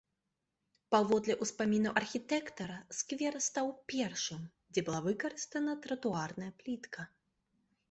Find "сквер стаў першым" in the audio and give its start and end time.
3.01-4.41